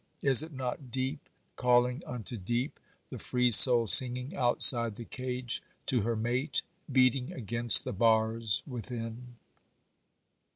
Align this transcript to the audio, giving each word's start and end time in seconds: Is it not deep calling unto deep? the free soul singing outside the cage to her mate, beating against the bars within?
Is 0.23 0.41
it 0.41 0.51
not 0.51 0.89
deep 0.89 1.29
calling 1.55 2.01
unto 2.07 2.35
deep? 2.35 2.79
the 3.11 3.19
free 3.19 3.51
soul 3.51 3.85
singing 3.85 4.35
outside 4.35 4.95
the 4.95 5.05
cage 5.05 5.61
to 5.85 6.01
her 6.01 6.15
mate, 6.15 6.63
beating 6.91 7.31
against 7.31 7.83
the 7.83 7.93
bars 7.93 8.63
within? 8.65 9.35